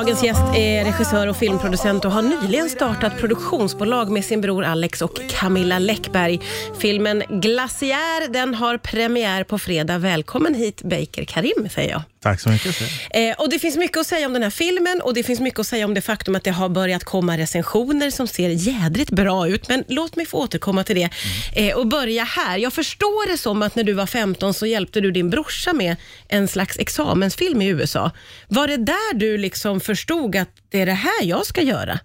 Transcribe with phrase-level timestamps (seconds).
[0.00, 5.02] Dagens gäst är regissör och filmproducent och har nyligen startat produktionsbolag med sin bror Alex
[5.02, 6.40] och Camilla Läckberg.
[6.78, 9.98] Filmen Glaciär den har premiär på fredag.
[9.98, 12.02] Välkommen hit Baker Karim, säger jag.
[12.22, 12.76] Tack så mycket.
[13.10, 15.60] Eh, och Det finns mycket att säga om den här filmen och det finns mycket
[15.60, 19.48] att säga om det faktum att det har börjat komma recensioner som ser jädrigt bra
[19.48, 19.68] ut.
[19.68, 21.10] Men låt mig få återkomma till det
[21.52, 22.58] eh, och börja här.
[22.58, 25.96] Jag förstår det som att när du var 15 så hjälpte du din brorsa med
[26.28, 28.10] en slags examensfilm i USA.
[28.48, 31.98] Var det där du liksom förstod att det är det här jag ska göra?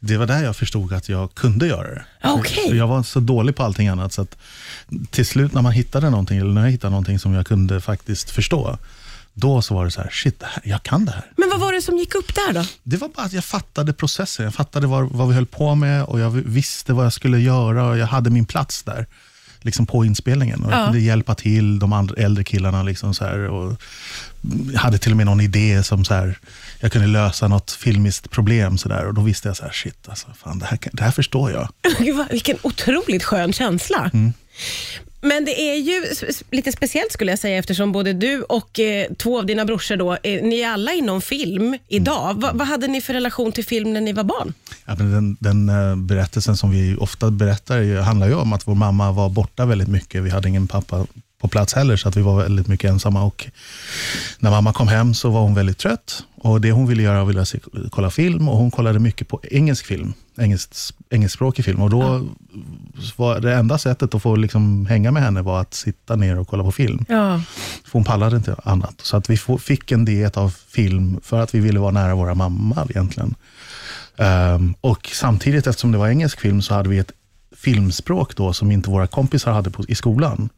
[0.00, 2.04] Det var där jag förstod att jag kunde göra det.
[2.22, 2.68] Okej.
[2.68, 4.36] För Jag var så dålig på allting annat, så att
[5.10, 8.30] till slut när man hittade någonting, eller när jag hittade någonting som jag kunde faktiskt
[8.30, 8.78] förstå,
[9.34, 11.30] då så var det så här, shit, det här, jag kan det här.
[11.36, 12.64] Men vad var det som gick upp där då?
[12.82, 16.04] Det var bara att jag fattade processen, jag fattade vad, vad vi höll på med
[16.04, 19.06] och jag visste vad jag skulle göra och jag hade min plats där.
[19.60, 20.64] Liksom på inspelningen.
[20.64, 20.76] Och Ja.
[20.78, 22.82] Jag kunde hjälpa till de andra äldre killarna.
[22.82, 23.82] Liksom så här, och
[24.72, 26.38] jag hade till och med någon idé som så här,
[26.80, 28.78] jag kunde lösa något filmiskt problem.
[28.78, 31.10] Så där, och då visste jag så här, shit, alltså, fan, det, här, det här
[31.10, 31.68] förstår jag.
[32.30, 34.10] Vilken otroligt skön känsla.
[35.24, 36.04] Men det är ju
[36.50, 40.12] lite speciellt skulle jag säga eftersom både du och eh, två av dina brorsor, då,
[40.12, 42.40] eh, ni är alla inom film idag.
[42.40, 44.54] Va, vad hade ni för relation till film när ni var barn?
[44.84, 48.74] Ja, men den, den eh, berättelsen som vi ofta berättar handlar ju om att vår
[48.74, 50.22] mamma var borta väldigt mycket.
[50.22, 51.06] Vi hade ingen pappa
[51.40, 53.22] på plats heller, så att vi var väldigt mycket ensamma.
[53.22, 53.46] Och
[54.38, 56.24] när mamma kom hem så var hon väldigt trött.
[56.36, 57.54] Och Det hon ville göra var att
[57.90, 61.82] kolla film och hon kollade mycket på engelsk film, engelsk, engelskspråkig film.
[61.82, 62.28] Och då
[63.16, 66.48] var det enda sättet att få liksom hänga med henne var att sitta ner och
[66.48, 67.04] kolla på film.
[67.08, 67.42] Ja.
[67.84, 69.00] För hon pallade inte annat.
[69.00, 72.34] Så att vi fick en diet av film för att vi ville vara nära våra
[72.34, 73.34] mamma egentligen.
[74.16, 77.12] Ehm, och samtidigt, eftersom det var engelsk film, så hade vi ett
[77.56, 80.48] filmspråk då som inte våra kompisar hade på, i skolan.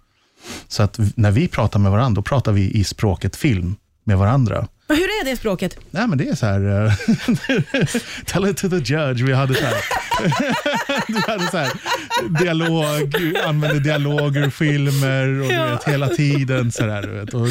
[0.69, 4.69] Så att när vi pratar med varandra, då pratar vi i språket film med varandra.
[4.89, 5.77] Hur är det språket?
[5.91, 6.87] Nej, men det är så här...
[6.87, 6.93] eh,
[8.27, 9.23] Tell it to the judge.
[9.23, 9.75] Vi hade så här,
[11.13, 11.73] vi hade så här
[12.45, 15.67] dialog, använde dialog ur filmer och du Ja.
[15.67, 16.73] vet, hela tiden.
[16.73, 17.35] Så, där, du vet.
[17.35, 17.47] Och,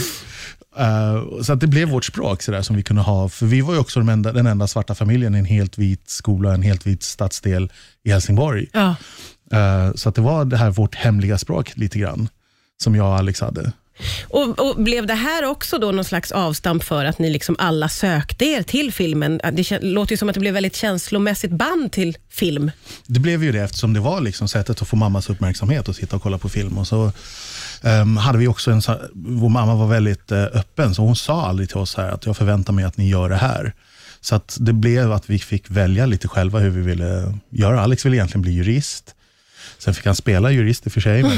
[0.82, 3.30] eh, så att det blev vårt språk så där, som vi kunde ha.
[3.30, 6.10] För vi var ju också den enda, den enda svarta familjen i en helt vit
[6.10, 7.72] skola, en helt vit stadsdel
[8.04, 8.68] i Helsingborg.
[8.74, 8.96] Ja.
[9.52, 12.30] Eh, så att det var det här vårt hemliga språk lite grann,
[12.84, 13.72] som jag och Alex hade.
[14.24, 17.90] Och, och Blev det här också då någon slags avstamp för att ni liksom alla
[17.90, 19.42] sökte er till filmen?
[19.54, 22.72] Det låter ju som att det blev väldigt känslomässigt band till film.
[23.06, 26.16] Det blev ju det eftersom det var liksom sättet att få mammas uppmärksamhet och sitta
[26.16, 26.78] och kolla på film.
[26.78, 27.12] Och så
[27.82, 28.82] um, hade vi också en,
[29.14, 32.38] vår mamma var väldigt eh, öppen, så hon sa aldrig till oss här att jag
[32.38, 33.74] förväntar mig att ni gör det här.
[34.22, 37.82] Så att det blev att vi fick välja lite själva hur vi ville göra.
[37.82, 39.15] Alex ville egentligen bli jurist.
[39.78, 41.38] Sen fick han spela jurist i och för sig, men,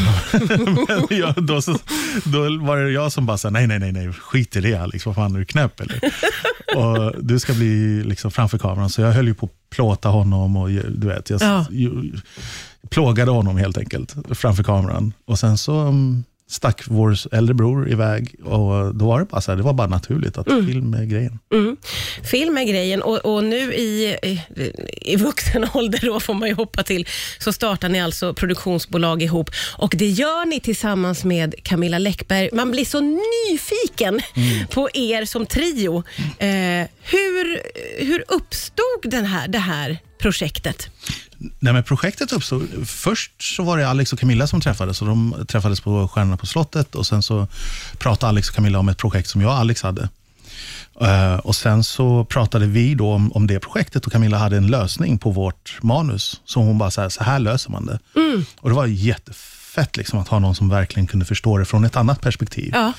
[1.09, 1.77] men jag, då, så,
[2.25, 5.05] då var det jag som bara sa nej, nej, nej, nej, skit i det Alex,
[5.05, 5.99] vad fan är du knäpp eller?
[6.75, 10.57] Och du ska bli liksom framför kameran, så jag höll ju på att plåta honom
[10.57, 11.65] och du vet, jag Ja.
[11.71, 12.13] ju,
[12.89, 15.13] plågade honom helt enkelt framför kameran.
[15.25, 19.51] Och sen så um, stack vår äldre bror iväg och då var det bara så
[19.51, 21.39] här, det var bara naturligt att film är grejen.
[21.53, 21.77] Mm.
[22.23, 24.41] Film är grejen och, och nu i, i,
[25.01, 27.07] i vuxen ålder då får man ju hoppa till,
[27.39, 32.49] så startar ni alltså produktionsbolag ihop och det gör ni tillsammans med Camilla Läckberg.
[32.53, 34.21] Man blir så nyfiken
[34.69, 36.03] på er som trio.
[36.37, 37.61] Eh, hur,
[38.05, 40.89] hur uppstod den här, det här projektet?
[41.59, 45.01] Nej, men projektet uppstod, först så var det Alex och Camilla som träffades.
[45.01, 47.47] Och de träffades på Stjärnorna på slottet och sen så
[47.97, 50.09] pratade Alex och Camilla om ett projekt som jag och Alex hade.
[51.01, 54.67] Eh, och Sen så pratade vi då om, om det projektet och Camilla hade en
[54.67, 56.41] lösning på vårt manus.
[56.45, 57.99] Så hon bara, så här, så här löser man det.
[58.59, 58.85] Och Det var
[59.77, 62.71] jättefett liksom, att ha någon som verkligen kunde förstå det från ett annat perspektiv.
[62.73, 62.93] Ja.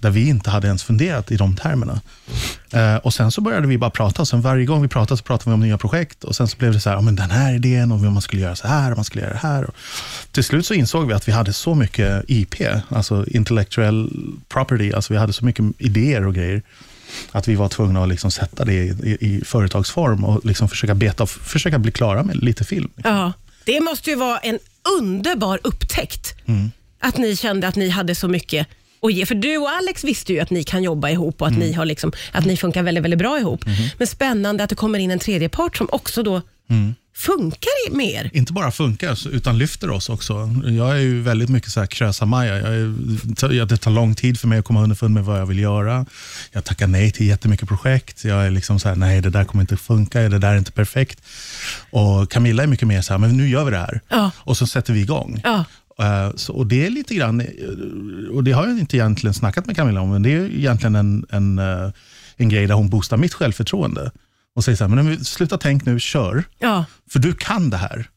[0.00, 2.00] Där vi inte hade ens funderat i de termerna.
[2.72, 4.22] Eh, och Sen så började vi bara prata.
[4.22, 6.24] Och sen varje gång vi pratade så pratade vi om nya projekt.
[6.24, 8.42] Och Sen så blev det så här, ja, men den här idén och man skulle
[8.42, 9.64] göra så här och man skulle göra det här.
[9.64, 9.74] Och
[10.32, 12.54] till slut så insåg vi att vi hade så mycket IP,
[12.88, 14.10] alltså intellectual
[14.48, 14.92] property.
[14.92, 16.62] Alltså vi hade så mycket idéer och grejer.
[17.32, 20.94] Att vi var tvungna att liksom sätta det i, i, i företagsform och liksom försöka
[20.94, 22.90] beta, försöka bli klara med lite film.
[22.96, 23.32] Ja,
[23.64, 24.58] det måste ju vara en
[24.98, 26.34] underbar upptäckt.
[27.00, 28.66] Att ni kände att ni hade så mycket
[29.02, 29.26] att ge.
[29.26, 31.84] För du och Alex visste ju att ni kan jobba ihop och att, ni, har
[31.84, 33.64] liksom, att ni funkar väldigt, väldigt bra ihop.
[33.98, 36.42] Men spännande att det kommer in en tredje part som också då
[37.16, 38.30] funkar med er.
[38.32, 40.50] inte bara funkar, utan lyfter oss också.
[40.64, 42.54] Jag är ju väldigt mycket så här krösa-Maja.
[43.66, 46.06] Det tar lång tid för mig att komma underfund med vad jag vill göra.
[46.52, 48.24] Jag tackar nej till jättemycket projekt.
[48.24, 50.72] Jag är liksom så här, nej det där kommer inte funka, det där är inte
[50.72, 51.22] perfekt.
[51.90, 54.00] Och Camilla är mycket mer så här, men nu gör vi det här.
[54.08, 54.30] Ja.
[54.36, 55.40] Och så sätter vi igång.
[55.44, 55.64] Ja.
[55.98, 57.46] Eh, Så, och det är lite grann, eh,
[58.34, 61.26] och det har jag inte egentligen snackat med Camilla om, men det är egentligen en,
[61.30, 61.90] en, eh,
[62.36, 64.10] en grej där hon boostar mitt självförtroende.
[64.56, 66.44] Och säger så här, men sluta tänk nu, kör.
[66.58, 66.84] Ja.
[67.10, 68.08] För du kan det här.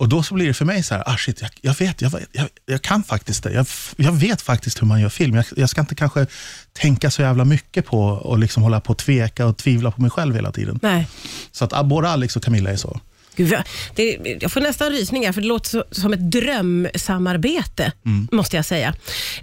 [0.00, 2.12] Och då så blir det för mig så här, ah shit, jag, jag vet, jag,
[2.32, 3.52] jag, jag kan faktiskt det.
[3.52, 5.34] Jag, jag vet faktiskt hur man gör film.
[5.34, 6.26] Jag, jag ska inte kanske
[6.72, 10.10] tänka så jävla mycket på och liksom hålla på och tveka och tvivla på mig
[10.10, 10.78] själv hela tiden.
[10.82, 11.08] Nej.
[11.52, 13.00] Så att ah, både Alex och Camilla är så.
[13.40, 13.62] Gud, vad-
[13.94, 17.92] det, jag får nästan rysningar, för det låter så, som ett drömsamarbete,
[18.32, 18.94] måste jag säga.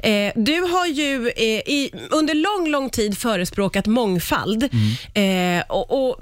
[0.03, 4.63] Eh, du har ju eh, i, under lång, lång tid förespråkat mångfald.
[5.13, 6.19] Eh, och, och,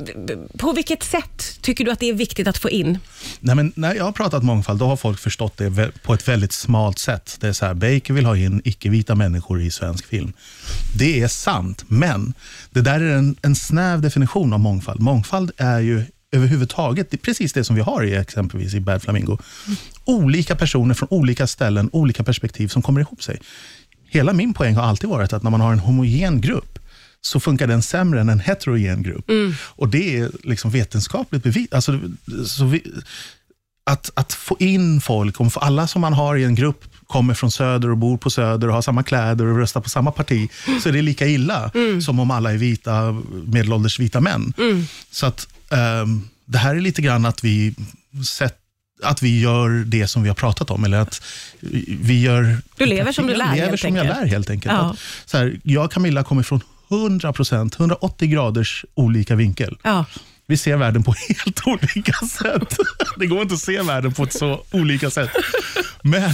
[0.58, 3.00] på vilket sätt tycker du att det är viktigt att få in?
[3.40, 6.54] Nej, men när jag har pratat mångfald, då har folk förstått det på ett väldigt
[6.54, 7.38] smalt sätt.
[7.40, 10.34] Det är så här, Baker vill ha in icke-vita människor i svensk film.
[10.98, 12.34] Det är sant, men
[12.72, 15.00] det där är en, en snäv definition av mångfald.
[15.02, 16.04] Mångfald är ju
[16.36, 19.38] överhuvudtaget det är precis det som vi har i exempelvis i Bad Flamingo.
[20.06, 23.40] Olika personer från olika ställen, olika perspektiv som kommer ihop sig.
[24.08, 26.80] Hela min poäng har alltid varit att när man har en homogen grupp,
[27.22, 29.30] så funkar den sämre än en heterogen grupp.
[29.62, 31.68] Och det är liksom vetenskapligt bevis.
[31.72, 32.00] Alltså,
[32.46, 32.84] så vi,
[33.84, 37.52] att, att få in folk, om alla som man har i en grupp kommer från
[37.52, 40.50] söder och bor på söder och har samma kläder och röstar på samma parti,
[40.84, 41.72] så är det lika illa
[42.02, 44.54] som om alla är vita, medelålders vita män.
[45.12, 45.48] Så att
[46.46, 47.74] det här är lite grann att vi
[48.28, 48.58] sett
[49.04, 50.84] att vi gör det som vi har pratat om.
[50.84, 51.22] Eller att
[52.00, 52.58] vi gör...
[52.78, 54.22] Du lever som du Jag lär, lever helt som jag enkelt.
[54.22, 54.74] lär helt enkelt.
[54.74, 54.92] Ja.
[54.92, 54.98] Att,
[55.30, 59.78] så här, jag och Camilla kommer från 100% 180 graders olika vinkel.
[59.84, 60.06] Ja.
[60.48, 62.78] Vi ser världen på helt olika sätt.
[63.18, 65.30] Det går inte att se världen på ett så olika sätt.
[66.06, 66.32] Men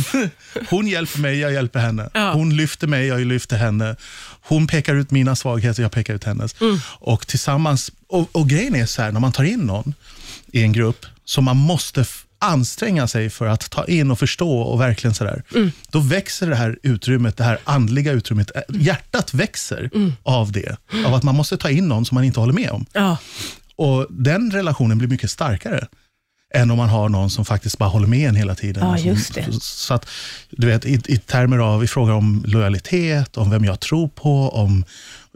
[0.70, 2.10] hon hjälper mig, jag hjälper henne.
[2.14, 2.34] Ja.
[2.34, 3.96] Hon lyfter mig, jag lyfter henne.
[4.42, 6.56] Hon pekar ut mina svagheter, jag pekar ut hennes.
[6.84, 9.94] Och tillsammans, och, och grejen är så här, när man tar in någon
[10.52, 12.06] i en grupp som man måste
[12.40, 15.44] anstränga sig för att ta in och förstå och verkligen sådär.
[15.92, 18.52] Då växer det här utrymmet, det här andliga utrymmet.
[18.56, 19.90] Äh, Hjärtat växer
[20.24, 20.78] av det.
[21.06, 22.86] Av att man måste ta in någon som man inte håller med om.
[22.94, 23.18] Ja.
[23.76, 25.88] Och den relationen blir mycket starkare
[26.54, 28.88] än om man har någon som faktiskt bara håller med en hela tiden.
[28.90, 29.46] Ja, som- just det.
[29.62, 30.06] Så att,
[30.50, 34.50] du vet, i, i termer av, i fråga om lojalitet, om vem jag tror på,
[34.50, 34.86] om,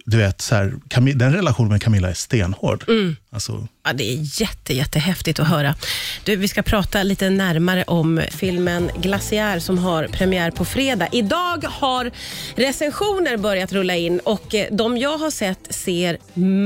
[0.05, 0.73] du vet, så här,
[1.15, 2.83] den relationen med Camilla är stenhård.
[2.87, 3.15] Mm.
[3.31, 5.75] Alltså, Ja, det är jätte, jättehäftigt att höra.
[6.23, 11.07] Du, vi ska prata lite närmare om filmen Glaciär som har premiär på fredag.
[11.11, 12.11] Idag har
[12.55, 16.17] recensioner börjat rulla in och eh, de jag har sett ser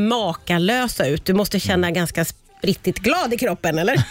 [0.10, 1.26] makalösa ut.
[1.26, 2.26] Du måste känna ganska
[2.62, 3.96] riktigt glad i kroppen, eller?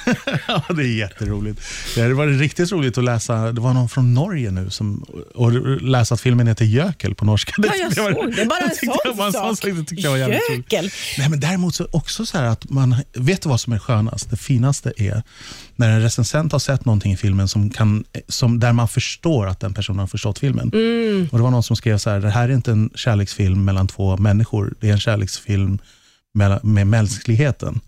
[0.49, 1.61] ja, det är jätteroligt.
[1.95, 5.05] Det varit riktigt roligt att läsa, det var någon från Norge nu, som,
[5.35, 5.53] och
[5.83, 7.53] läsa att filmen heter Jökel på norska.
[7.56, 8.45] Ja, jag tyckte var- såg det.
[8.45, 8.59] Bara
[9.12, 9.65] en var sån sak.
[9.65, 10.19] Det tyckte jag var.
[10.19, 10.91] Jökel.
[11.19, 14.31] Nej, men däremot så också så här att man, vet du vad som är skönast?
[14.31, 15.23] Det finaste är
[15.77, 19.61] när en recensent har sett någonting i filmen som kan, som, där man förstår att
[19.61, 20.71] den personen har förstått filmen.
[20.75, 21.29] Mm.
[21.33, 23.89] Och Det var någon som skrev så här, det här är inte en kärleksfilm mellan
[23.89, 25.79] två människor, det är en kärleksfilm
[26.35, 27.81] med, med mänskligheten.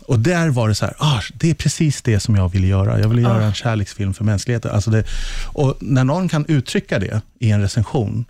[0.00, 3.00] Och där var det så här, ah, det är precis det som jag vill göra.
[3.00, 3.46] Jag vill göra Ah.
[3.46, 4.70] en kärleksfilm för mänskligheten.
[4.70, 5.04] Alltså det,
[5.52, 8.24] och när någon kan uttrycka det i en recension,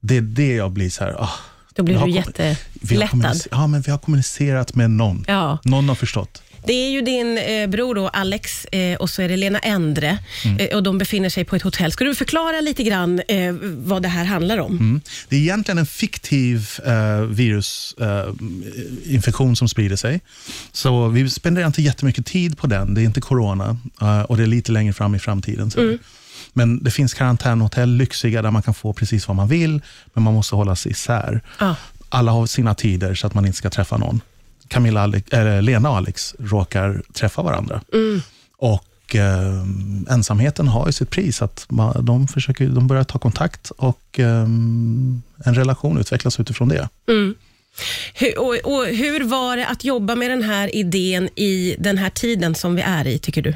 [0.00, 1.30] det är det jag blir så här, ah,
[1.74, 3.36] Då blir du jättelättad.
[3.50, 5.24] Ja, men vi har kommunicerat med någon.
[5.28, 5.58] Ja.
[5.64, 6.42] Någon har förstått.
[6.64, 10.18] Det är ju din eh, bror då, Alex eh, och så är det Lena Endre
[10.44, 10.58] Mm.
[10.58, 11.92] eh, och de befinner sig på ett hotell.
[11.92, 14.72] Ska du förklara lite grann eh, vad det här handlar om?
[14.72, 15.00] Mm.
[15.28, 20.20] Det är egentligen en fiktiv eh, virusinfektion som sprider sig.
[20.72, 22.94] Så vi spenderar inte jättemycket tid på den.
[22.94, 25.70] Det är inte corona eh, och det är lite längre fram i framtiden.
[25.70, 25.96] Så.
[26.52, 29.80] Men det finns karantänhotell, lyxiga, där man kan få precis vad man vill,
[30.14, 31.40] men man måste hålla sig isär.
[31.58, 31.76] Ja.
[32.08, 34.20] Alla har sina tider så att man inte ska träffa någon.
[34.70, 37.80] Camilla, Ale- eller Lena och Alex råkar träffa varandra.
[38.56, 39.64] Och eh,
[40.08, 41.42] ensamheten har ju sitt pris.
[41.42, 44.42] Att man, de, försöker, de börjar ta kontakt och eh,
[45.44, 46.88] en relation utvecklas utifrån det.
[48.14, 52.10] Hur, och, och hur var det att jobba med den här idén i den här
[52.10, 53.54] tiden som vi är i, tycker du?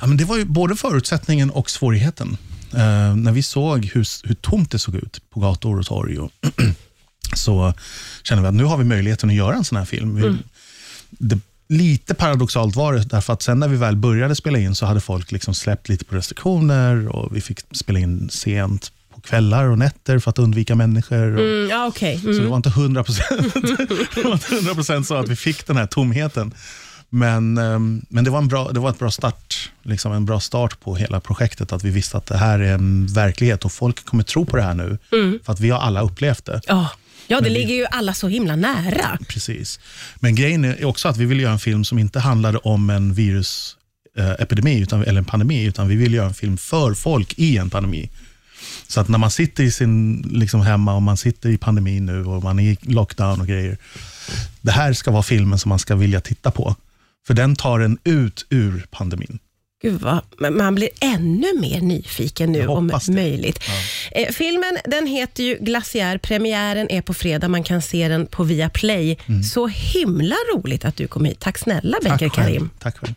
[0.00, 2.36] Ja, men det var ju både förutsättningen och svårigheten.
[2.74, 6.30] Eh, när vi såg hur, hur tomt det såg ut på gator och torg, och
[7.36, 7.74] så
[8.22, 10.14] kände vi att nu har vi möjligheten att göra en sån här film.
[10.16, 10.36] Vi,
[11.10, 11.38] det,
[11.68, 15.00] lite paradoxalt var det, därför att sen när vi väl började spela in så hade
[15.00, 19.78] folk liksom släppt lite på restriktioner och vi fick spela in sent på kvällar och
[19.78, 21.34] nätter för att undvika människor.
[21.34, 22.20] Och, Mm, ja, okej.
[22.20, 23.54] Så det var inte 100 procent
[24.14, 26.54] det var inte 100% så att vi fick den här tomheten.
[27.08, 30.40] Men, ehm, men det, var en bra, det var ett bra start, liksom en bra
[30.40, 31.72] start på hela projektet.
[31.72, 34.62] Att vi visste att det här är en verklighet och folk kommer tro på det
[34.62, 34.98] här nu.
[35.44, 36.60] För att vi har alla upplevt det.
[36.66, 36.88] Ja.
[37.26, 39.18] Ja, det ligger ju alla så himla nära.
[39.28, 39.80] Precis.
[40.16, 43.14] Men grejen är också att vi vill göra en film som inte handlade om en
[43.14, 47.70] virusepidemi utan, eller en pandemi, utan vi vill göra en film för folk i en
[47.70, 48.10] pandemi.
[48.86, 52.24] Så att när man sitter i sin liksom hemma och man sitter i pandemin nu
[52.24, 53.78] och man är i lockdown och grejer,
[54.60, 56.76] det här ska vara filmen som man ska vilja titta på.
[57.26, 59.38] För den tar en ut ur pandemin.
[59.86, 63.58] Gud vad, man blir ännu mer nyfiken nu om möjligt.
[64.12, 66.18] Eh, filmen den heter ju Glaciär.
[66.18, 67.48] Premiären är på fredag.
[67.48, 69.18] Man kan se den på Viaplay.
[69.52, 71.40] Så himla roligt att du kom hit.
[71.40, 72.30] Tack snälla Becker Mm.
[72.30, 72.70] Karim.
[72.78, 73.14] Tack själv.